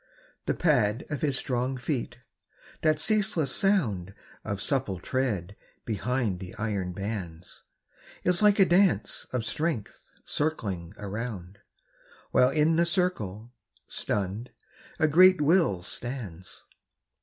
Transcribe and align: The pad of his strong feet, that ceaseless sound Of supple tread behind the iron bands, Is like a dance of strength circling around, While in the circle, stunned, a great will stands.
The 0.47 0.55
pad 0.55 1.05
of 1.11 1.21
his 1.21 1.37
strong 1.37 1.77
feet, 1.77 2.17
that 2.81 2.99
ceaseless 2.99 3.55
sound 3.55 4.15
Of 4.43 4.59
supple 4.59 4.97
tread 4.99 5.55
behind 5.85 6.39
the 6.39 6.55
iron 6.55 6.91
bands, 6.91 7.61
Is 8.23 8.41
like 8.41 8.57
a 8.57 8.65
dance 8.65 9.27
of 9.31 9.45
strength 9.45 10.09
circling 10.25 10.95
around, 10.97 11.59
While 12.31 12.49
in 12.49 12.77
the 12.77 12.85
circle, 12.87 13.53
stunned, 13.87 14.49
a 14.97 15.07
great 15.07 15.39
will 15.39 15.83
stands. 15.83 16.63